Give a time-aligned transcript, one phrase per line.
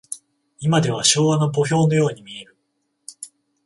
[0.57, 2.57] いまでは昭和の墓標のように見える。